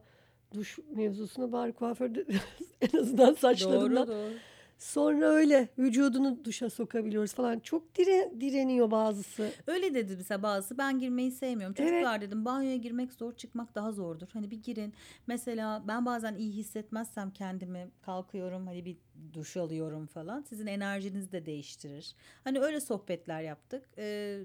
duş 0.54 0.80
mevzusunu 0.96 1.52
bari 1.52 1.74
kuaförde 1.74 2.26
en 2.94 3.00
azından 3.00 3.34
saçlarından. 3.34 4.08
Doğru 4.08 4.16
doğru. 4.16 4.34
Sonra 4.78 5.26
öyle 5.26 5.68
vücudunu 5.78 6.46
duşa 6.46 6.70
sokabiliyoruz 6.70 7.34
falan. 7.34 7.60
Çok 7.60 7.96
dire, 7.96 8.32
direniyor 8.42 8.92
bazısı. 8.92 9.52
Öyle 9.68 9.94
dedi 9.94 10.16
mesela 10.18 10.44
bazısı 10.44 10.78
ben 10.78 11.00
girmeyi 11.00 11.32
sevmiyorum. 11.32 11.76
Evet. 11.80 11.90
Çocuklar 11.90 12.22
dedim 12.22 12.46
banyoya 12.46 12.76
girmek 12.76 13.14
zor 13.14 13.34
çıkmak 13.36 13.76
daha 13.76 13.92
zordur. 13.92 14.28
Hani 14.34 14.52
bir 14.52 14.64
girin. 14.64 14.94
Mesela 15.28 15.84
ben 15.88 16.06
bazen 16.06 16.36
iyi 16.36 16.52
hissetmezsem 16.52 17.32
kendimi 17.32 17.88
kalkıyorum 18.02 18.68
hani 18.68 18.86
bir 18.86 18.98
duş 19.34 19.58
alıyorum 19.58 20.06
falan. 20.08 20.42
Sizin 20.42 20.68
enerjinizi 20.68 21.32
de 21.32 21.46
değiştirir. 21.46 22.16
Hani 22.44 22.60
öyle 22.60 22.80
sohbetler 22.80 23.42
yaptık. 23.42 23.86
Ee, 23.98 24.40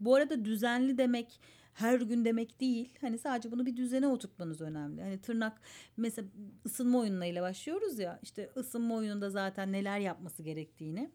bu 0.00 0.14
arada 0.14 0.44
düzenli 0.44 0.98
demek 0.98 1.40
her 1.74 2.00
gün 2.00 2.24
demek 2.24 2.60
değil. 2.60 2.98
Hani 3.00 3.18
sadece 3.18 3.52
bunu 3.52 3.66
bir 3.66 3.76
düzene 3.76 4.06
oturtmanız 4.06 4.60
önemli. 4.60 5.02
Hani 5.02 5.18
tırnak 5.20 5.60
mesela 5.96 6.28
ısınma 6.66 6.98
oyunlarıyla 6.98 7.42
başlıyoruz 7.42 7.98
ya. 7.98 8.18
İşte 8.22 8.50
ısınma 8.56 8.94
oyununda 8.94 9.30
zaten 9.30 9.72
neler 9.72 9.98
yapması 9.98 10.42
gerektiğini 10.42 11.10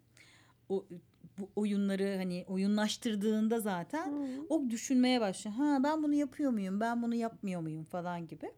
o 0.69 0.85
bu 1.37 1.49
oyunları 1.55 2.15
hani 2.17 2.45
oyunlaştırdığında 2.47 3.59
zaten 3.59 4.07
Hı. 4.07 4.45
o 4.49 4.69
düşünmeye 4.69 5.21
başlıyor. 5.21 5.55
Ha 5.57 5.79
ben 5.83 6.03
bunu 6.03 6.13
yapıyor 6.13 6.51
muyum? 6.51 6.79
Ben 6.79 7.01
bunu 7.01 7.15
yapmıyor 7.15 7.61
muyum 7.61 7.85
falan 7.85 8.27
gibi. 8.27 8.51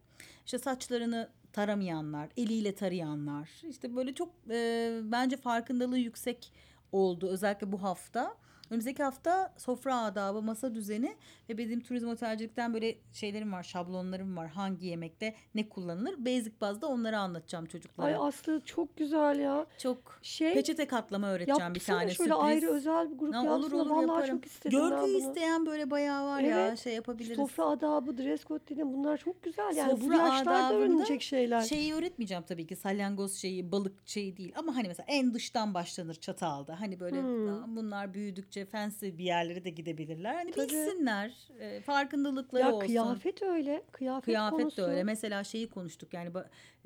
İşte 0.44 0.58
saçlarını 0.58 1.28
taramayanlar, 1.52 2.28
eliyle 2.36 2.74
tarayanlar. 2.74 3.50
işte 3.68 3.96
böyle 3.96 4.14
çok 4.14 4.28
e, 4.50 5.00
bence 5.04 5.36
farkındalığı 5.36 5.98
yüksek 5.98 6.52
oldu 6.92 7.28
özellikle 7.28 7.72
bu 7.72 7.82
hafta. 7.82 8.36
Önümüzdeki 8.72 9.02
hafta 9.02 9.54
sofra 9.56 9.98
adabı, 10.02 10.42
masa 10.42 10.74
düzeni 10.74 11.16
ve 11.48 11.58
benim 11.58 11.80
turizm 11.80 12.08
otelcilikten 12.08 12.74
böyle 12.74 12.94
şeylerim 13.12 13.52
var, 13.52 13.62
şablonlarım 13.62 14.36
var. 14.36 14.48
Hangi 14.48 14.86
yemekte 14.86 15.34
ne 15.54 15.68
kullanılır? 15.68 16.14
Basic 16.24 16.52
bazda 16.60 16.86
onları 16.86 17.18
anlatacağım 17.18 17.66
çocuklara. 17.66 18.06
Ay 18.06 18.28
Aslı 18.28 18.60
çok 18.64 18.96
güzel 18.96 19.38
ya. 19.38 19.66
çok 19.78 20.18
Şey 20.22 20.52
peçete 20.54 20.86
katlama 20.86 21.28
öğreteceğim 21.30 21.74
bir 21.74 21.80
tane 21.80 22.00
şöyle 22.00 22.12
sürpriz. 22.14 22.32
ayrı 22.46 22.66
özel 22.70 23.10
bir 23.12 23.18
grup 23.18 23.34
yapsana. 23.34 23.54
olur 23.56 23.72
olur 23.72 23.90
Vallahi 23.90 24.02
yaparım. 24.02 24.36
çok 24.36 24.46
istedim 24.46 24.78
ben 24.82 24.88
Görgü 24.88 25.02
bunu. 25.02 25.18
isteyen 25.18 25.66
böyle 25.66 25.90
bayağı 25.90 26.26
var 26.26 26.40
ya 26.40 26.66
Evet. 26.68 26.78
şey 26.78 26.94
yapabiliriz. 26.94 27.36
Sofra 27.36 27.64
adabı, 27.64 28.18
dress 28.18 28.44
code 28.44 28.62
dedim 28.68 28.92
bunlar 28.92 29.16
çok 29.18 29.42
güzel 29.42 29.76
yani 29.76 29.92
bu 29.92 29.96
Sofra 29.96 30.16
yaşlarda 30.16 30.50
adabında 30.66 30.74
öğrenilecek 30.84 31.22
şeyler. 31.22 31.60
Şeyi 31.60 31.94
öğretmeyeceğim 31.94 32.42
tabii 32.48 32.66
ki 32.66 32.76
salyangoz 32.76 33.34
şeyi 33.36 33.72
balık 33.72 34.08
şeyi 34.08 34.36
değil 34.36 34.52
ama 34.56 34.76
hani 34.76 34.88
mesela 34.88 35.06
en 35.08 35.34
dıştan 35.34 35.74
başlanır 35.74 36.14
çatalda 36.14 36.80
hani 36.80 37.00
böyle 37.00 37.20
Hmm. 37.22 37.48
"Aa, 37.48 37.64
bunlar 37.76 38.14
büyüdükçe 38.14 38.61
fancy 38.64 39.06
bir 39.06 39.24
yerlere 39.24 39.64
de 39.64 39.70
gidebilirler 39.70 40.34
hani 40.34 40.50
Tabii. 40.50 40.64
bilsinler 40.64 41.48
e, 41.60 41.80
farkındalıkları 41.80 42.62
ya 42.62 42.72
olsun. 42.72 42.86
kıyafet 42.86 43.42
öyle. 43.42 43.82
Kıyafet, 43.92 44.24
Kıyafet 44.24 44.58
konusu. 44.60 44.76
de 44.76 44.82
öyle. 44.82 45.04
Mesela 45.04 45.44
şeyi 45.44 45.68
konuştuk 45.68 46.14
yani 46.14 46.30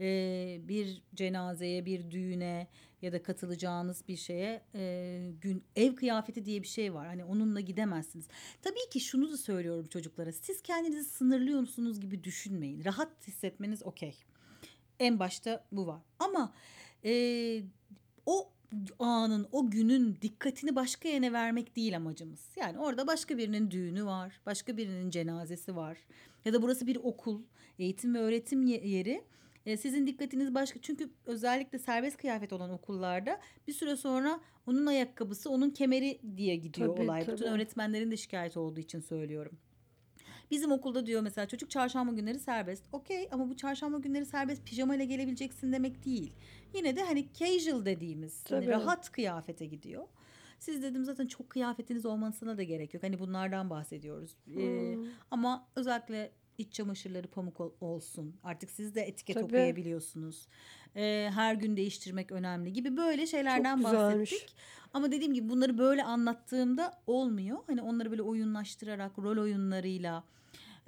e, 0.00 0.58
bir 0.68 1.02
cenazeye, 1.14 1.86
bir 1.86 2.10
düğüne 2.10 2.66
ya 3.02 3.12
da 3.12 3.22
katılacağınız 3.22 4.08
bir 4.08 4.16
şeye 4.16 4.62
e, 4.74 5.32
gün 5.40 5.64
ev 5.76 5.94
kıyafeti 5.94 6.44
diye 6.44 6.62
bir 6.62 6.68
şey 6.68 6.94
var. 6.94 7.06
Hani 7.06 7.24
onunla 7.24 7.60
gidemezsiniz. 7.60 8.28
Tabii 8.62 8.88
ki 8.92 9.00
şunu 9.00 9.32
da 9.32 9.36
söylüyorum 9.36 9.86
çocuklara. 9.86 10.32
Siz 10.32 10.62
kendinizi 10.62 11.04
sınırlıyorsunuz 11.04 12.00
gibi 12.00 12.24
düşünmeyin. 12.24 12.84
Rahat 12.84 13.28
hissetmeniz 13.28 13.82
okey. 13.82 14.14
En 15.00 15.18
başta 15.18 15.64
bu 15.72 15.86
var. 15.86 16.00
Ama 16.18 16.52
e, 17.04 17.62
o 18.26 18.52
anın, 18.98 19.46
o 19.52 19.70
günün 19.70 20.16
dikkatini 20.22 20.76
başka 20.76 21.08
yerine 21.08 21.32
vermek 21.32 21.76
değil 21.76 21.96
amacımız. 21.96 22.48
Yani 22.56 22.78
orada 22.78 23.06
başka 23.06 23.38
birinin 23.38 23.70
düğünü 23.70 24.04
var, 24.04 24.40
başka 24.46 24.76
birinin 24.76 25.10
cenazesi 25.10 25.76
var. 25.76 25.98
Ya 26.44 26.52
da 26.52 26.62
burası 26.62 26.86
bir 26.86 26.96
okul, 26.96 27.42
eğitim 27.78 28.14
ve 28.14 28.18
öğretim 28.18 28.62
ye- 28.62 28.88
yeri. 28.88 29.24
E, 29.66 29.76
sizin 29.76 30.06
dikkatiniz 30.06 30.54
başka 30.54 30.80
çünkü 30.82 31.10
özellikle 31.26 31.78
serbest 31.78 32.16
kıyafet 32.16 32.52
olan 32.52 32.70
okullarda 32.70 33.40
bir 33.68 33.72
süre 33.72 33.96
sonra 33.96 34.40
onun 34.66 34.86
ayakkabısı 34.86 35.50
onun 35.50 35.70
kemeri 35.70 36.20
diye 36.36 36.56
gidiyor 36.56 36.96
Tabii, 36.96 37.02
olay. 37.04 37.20
Bütün 37.20 37.36
tabii. 37.36 37.48
öğretmenlerin 37.48 38.10
de 38.10 38.16
şikayet 38.16 38.56
olduğu 38.56 38.80
için 38.80 39.00
söylüyorum. 39.00 39.58
Bizim 40.50 40.72
okulda 40.72 41.06
diyor 41.06 41.20
mesela 41.22 41.48
çocuk 41.48 41.70
çarşamba 41.70 42.12
günleri 42.12 42.38
serbest. 42.38 42.84
Okey 42.92 43.28
ama 43.32 43.48
bu 43.48 43.56
çarşamba 43.56 43.98
günleri 43.98 44.26
serbest 44.26 44.64
pijama 44.66 44.94
ile 44.96 45.04
gelebileceksin 45.04 45.72
demek 45.72 46.04
değil. 46.04 46.32
Yine 46.74 46.96
de 46.96 47.02
hani 47.02 47.26
casual 47.34 47.84
dediğimiz 47.84 48.44
hani 48.50 48.66
rahat 48.68 49.12
kıyafete 49.12 49.66
gidiyor. 49.66 50.04
Siz 50.58 50.82
dedim 50.82 51.04
zaten 51.04 51.26
çok 51.26 51.50
kıyafetiniz 51.50 52.06
olmasına 52.06 52.58
da 52.58 52.62
gerek 52.62 52.94
yok. 52.94 53.02
Hani 53.02 53.18
bunlardan 53.18 53.70
bahsediyoruz. 53.70 54.36
Ee, 54.56 54.94
Hmm. 54.94 55.04
ama 55.30 55.66
özellikle 55.76 56.30
iç 56.58 56.72
çamaşırları 56.72 57.26
pamuk 57.28 57.60
ol- 57.60 57.72
olsun. 57.80 58.36
Artık 58.42 58.70
siz 58.70 58.94
de 58.94 59.02
etiket 59.02 59.34
Tabii. 59.34 59.44
okuyabiliyorsunuz. 59.44 60.48
Ee, 60.96 61.30
her 61.34 61.54
gün 61.54 61.76
değiştirmek 61.76 62.32
önemli 62.32 62.72
gibi 62.72 62.96
böyle 62.96 63.26
şeylerden 63.26 63.84
bahsettik. 63.84 64.56
Ama 64.92 65.12
dediğim 65.12 65.34
gibi 65.34 65.48
bunları 65.48 65.78
böyle 65.78 66.04
anlattığımda 66.04 67.02
olmuyor. 67.06 67.58
Hani 67.66 67.82
onları 67.82 68.10
böyle 68.10 68.22
oyunlaştırarak 68.22 69.18
rol 69.18 69.42
oyunlarıyla 69.42 70.24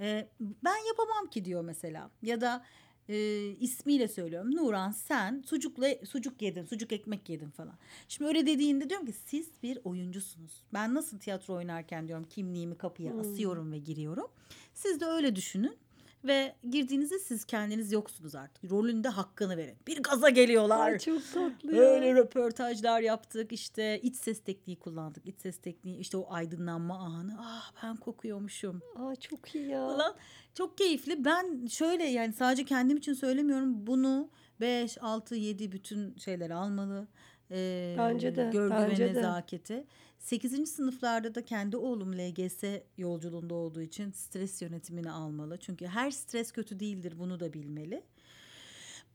e, 0.00 0.28
ben 0.40 0.86
yapamam 0.88 1.30
ki 1.30 1.44
diyor 1.44 1.64
mesela. 1.64 2.10
Ya 2.22 2.40
da 2.40 2.64
e, 3.08 3.46
ismiyle 3.60 4.08
söylüyorum. 4.08 4.56
Nuran 4.56 4.90
sen 4.90 5.42
sucukla 5.46 5.88
sucuk 6.06 6.42
yedin, 6.42 6.64
sucuk 6.64 6.92
ekmek 6.92 7.28
yedin 7.28 7.50
falan. 7.50 7.74
Şimdi 8.08 8.28
öyle 8.28 8.46
dediğinde 8.46 8.90
diyorum 8.90 9.06
ki 9.06 9.12
siz 9.26 9.48
bir 9.62 9.78
oyuncusunuz. 9.84 10.52
Ben 10.74 10.94
nasıl 10.94 11.18
tiyatro 11.18 11.54
oynarken 11.54 12.08
diyorum 12.08 12.26
kimliğimi 12.30 12.78
kapıya 12.78 13.12
Hmm. 13.12 13.20
asıyorum 13.20 13.72
ve 13.72 13.78
giriyorum. 13.78 14.26
Siz 14.74 15.00
de 15.00 15.04
öyle 15.06 15.36
düşünün. 15.36 15.76
Ve 16.24 16.54
girdiğinizde 16.70 17.18
siz 17.18 17.44
kendiniz 17.44 17.92
yoksunuz 17.92 18.34
artık. 18.34 18.70
Rolünde 18.70 19.08
hakkını 19.08 19.56
verin. 19.56 19.76
Bir 19.86 20.02
gaza 20.02 20.28
geliyorlar. 20.28 20.80
Ay 20.92 20.98
çok 20.98 21.22
tatlı. 21.34 21.72
Böyle 21.72 22.14
röportajlar 22.14 23.00
yaptık 23.00 23.52
işte 23.52 24.00
iç 24.02 24.16
ses 24.16 24.40
tekniği 24.40 24.78
kullandık. 24.78 25.26
İç 25.26 25.40
ses 25.40 25.58
tekniği 25.58 25.98
işte 25.98 26.16
o 26.16 26.32
aydınlanma 26.32 26.98
anı. 26.98 27.36
Ah 27.40 27.72
ben 27.82 27.96
kokuyormuşum 27.96 28.82
Aa, 28.96 29.16
çok 29.16 29.54
iyi 29.54 29.68
ya. 29.68 29.86
falan. 29.86 30.14
Çok 30.54 30.78
keyifli. 30.78 31.24
Ben 31.24 31.66
şöyle 31.66 32.04
yani 32.04 32.32
sadece 32.32 32.64
kendim 32.64 32.96
için 32.96 33.14
söylemiyorum. 33.14 33.86
Bunu 33.86 34.30
5, 34.60 34.98
6, 35.02 35.34
7 35.34 35.72
bütün 35.72 36.16
şeyler 36.16 36.50
almalı. 36.50 37.08
Ee, 37.50 37.94
Bence 37.98 38.36
de, 38.36 38.50
Görgü 38.52 38.74
bence 38.74 39.04
ve 39.04 39.14
de. 39.14 39.18
nezaketi. 39.18 39.84
8. 40.18 40.66
sınıflarda 40.70 41.34
da 41.34 41.44
kendi 41.44 41.76
oğlum 41.76 42.12
LGS 42.12 42.64
yolculuğunda 42.98 43.54
olduğu 43.54 43.82
için 43.82 44.10
stres 44.10 44.62
yönetimini 44.62 45.10
almalı. 45.10 45.56
Çünkü 45.58 45.86
her 45.86 46.10
stres 46.10 46.52
kötü 46.52 46.80
değildir 46.80 47.14
bunu 47.18 47.40
da 47.40 47.52
bilmeli. 47.52 48.02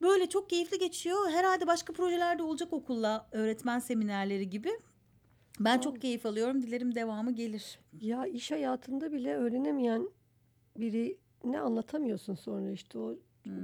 Böyle 0.02 0.30
çok 0.30 0.50
keyifli 0.50 0.80
geçiyor. 0.80 1.30
Herhalde 1.30 1.68
başka 1.68 1.94
projeler 1.94 2.40
de 2.40 2.44
olacak 2.44 2.74
okulla 2.74 3.28
öğretmen 3.32 3.80
seminerleri 3.80 4.50
gibi. 4.50 4.70
Ben 5.60 5.80
çok 5.80 6.02
keyif 6.02 6.25
alıyorum. 6.25 6.62
Dilerim 6.62 6.96
devamı 6.96 7.36
gelir. 7.36 7.80
Ya 8.02 8.25
iş 8.25 8.52
hayatında 8.52 9.12
bile 9.12 9.36
öğrenemeyen 9.36 10.10
biri 10.78 11.18
ne 11.44 11.60
anlatamıyorsun 11.60 12.36
sonra 12.36 12.72
işte 12.72 13.00
o 13.00 13.16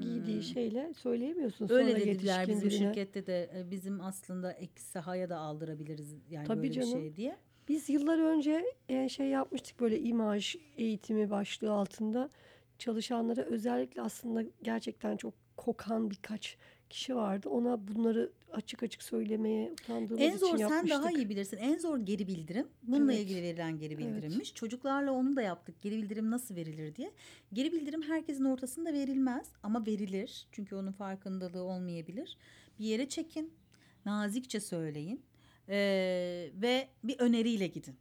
giydiği 0.02 0.44
şeyle 0.44 0.94
söyleyemiyorsun 0.94 1.68
sonra 1.68 1.80
Hmm. 1.82 1.88
Öyle 1.88 2.06
dediler 2.06 2.48
bizim 2.48 2.62
birine. 2.70 2.78
şirkette 2.88 3.28
de 3.28 3.50
e, 3.56 3.72
bizim 3.72 4.02
aslında 4.02 4.52
ek 4.54 4.72
sahaya 4.82 5.30
da 5.30 5.38
aldırabiliriz 5.38 6.16
yani 6.30 6.48
Tabii 6.48 6.62
böyle 6.62 6.74
canım. 6.74 6.88
bir 6.96 7.00
şey 7.00 7.16
diye. 7.16 7.38
Biz 7.68 7.90
yıllar 7.90 8.20
önce 8.20 8.66
e, 8.90 9.10
şey 9.10 9.28
yapmıştık 9.28 9.80
böyle 9.80 10.00
imaj 10.00 10.56
eğitimi 10.78 11.30
başlığı 11.30 11.72
altında 11.72 12.30
çalışanlara 12.78 13.42
özellikle 13.42 14.02
aslında 14.02 14.44
gerçekten 14.64 15.18
çok 15.18 15.34
kokan 15.58 16.12
birkaç 16.12 16.58
kişi 16.90 17.16
vardı. 17.16 17.50
Ona 17.50 17.88
bunları 17.88 18.32
açık 18.52 18.84
açık 18.84 19.04
söylemeye 19.04 19.72
utandığımız 19.72 20.22
En 20.22 20.38
zor 20.38 20.48
için 20.48 20.58
sen 20.58 20.76
yapmıştık. 20.76 21.00
daha 21.04 21.12
iyi 21.12 21.30
bilirsin. 21.30 21.58
En 21.58 21.78
zor 21.78 21.98
geri 21.98 22.28
bildirim. 22.28 22.68
Bununla 22.84 23.14
Evet. 23.14 23.24
ilgili 23.24 23.42
verilen 23.44 23.78
geri 23.80 23.94
Evet. 23.94 24.06
bildirimmiş. 24.08 24.54
Çocuklarla 24.54 25.12
onu 25.12 25.36
da 25.36 25.42
yaptık. 25.42 25.82
Geri 25.82 25.98
bildirim 25.98 26.32
nasıl 26.32 26.56
verilir 26.56 26.96
diye. 26.96 27.12
Geri 27.54 27.72
bildirim 27.72 28.02
herkesin 28.02 28.46
ortasında 28.46 28.94
verilmez 28.94 29.48
ama 29.64 29.86
verilir. 29.86 30.48
Çünkü 30.52 30.76
onun 30.76 30.92
farkındalığı 30.92 31.64
olmayabilir. 31.64 32.38
Bir 32.80 32.86
yere 32.86 33.10
çekin. 33.10 33.54
Nazikçe 34.06 34.60
söyleyin. 34.60 35.22
Ee, 35.70 36.50
ve 36.62 36.88
bir 37.04 37.20
öneriyle 37.20 37.68
gidin. 37.68 37.96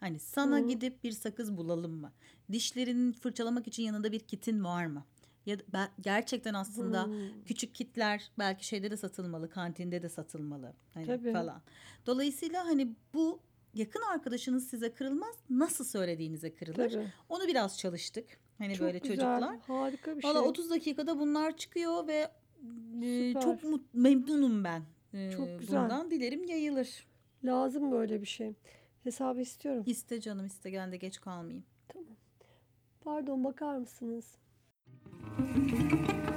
Hani 0.00 0.18
sana 0.18 0.58
Hı. 0.58 0.68
gidip 0.68 1.04
bir 1.04 1.12
sakız 1.12 1.56
bulalım 1.56 1.92
mı? 1.92 2.12
Dişlerini 2.52 3.12
fırçalamak 3.12 3.66
için 3.68 3.82
yanında 3.82 4.12
bir 4.12 4.20
kitin 4.20 4.64
var 4.64 4.86
mı? 4.86 5.04
Ya 5.46 5.56
ben, 5.72 5.88
gerçekten 6.00 6.54
aslında 6.54 7.04
Hmm. 7.04 7.42
küçük 7.46 7.74
kitler 7.74 8.30
belki 8.38 8.66
şeyde 8.66 8.90
de 8.90 8.96
satılmalı, 8.96 9.50
kantinde 9.50 10.02
de 10.02 10.08
satılmalı 10.08 10.72
hani 10.94 11.06
Tabii. 11.06 11.32
falan. 11.32 11.62
Dolayısıyla 12.06 12.64
hani 12.66 12.88
bu 13.14 13.40
yakın 13.74 14.02
arkadaşınız 14.02 14.68
size 14.68 14.92
kırılmaz, 14.92 15.36
nasıl 15.50 15.84
söylediğinize 15.84 16.54
kırılır. 16.54 16.90
Tabii. 16.90 17.12
Onu 17.28 17.46
biraz 17.48 17.78
çalıştık. 17.78 18.26
Hani 18.58 18.74
Çok 18.74 18.86
böyle 18.86 18.98
güzel, 18.98 19.16
çocuklar. 19.16 19.58
harika 19.60 20.16
bir 20.16 20.22
şey. 20.22 20.30
Valla 20.30 20.42
30 20.42 20.70
dakikada 20.70 21.18
bunlar 21.18 21.56
çıkıyor 21.56 22.06
ve 22.06 22.30
e, 23.02 23.28
Süper. 23.28 23.42
çok 23.42 23.62
mut- 23.64 23.88
memnunum 23.94 24.64
ben. 24.64 24.82
E, 25.14 25.32
Çok 25.32 25.58
güzel. 25.60 25.82
Bundan 25.82 26.10
dilerim 26.10 26.44
yayılır. 26.44 27.06
Lazım 27.44 27.92
böyle 27.92 28.20
bir 28.20 28.26
şey. 28.26 28.54
Hesabı 29.04 29.40
istiyorum. 29.40 29.82
İste 29.86 30.20
canım 30.20 30.46
iste 30.46 30.70
gel 30.70 30.92
de 30.92 30.96
geç 30.96 31.20
kalmayayım. 31.20 31.64
Pardon 33.00 33.44
bakar 33.44 33.76
mısınız? 33.78 34.24
Música 35.38 36.33